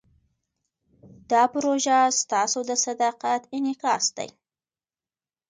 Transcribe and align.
دا 1.31 1.43
پروژه 1.53 1.97
ستاسو 2.21 2.59
د 2.69 2.71
صداقت 2.85 3.41
انعکاس 3.55 4.05
دی. 4.17 4.29